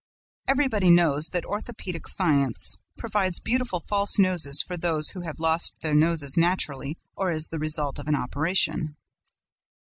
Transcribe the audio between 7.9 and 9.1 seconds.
of an operation.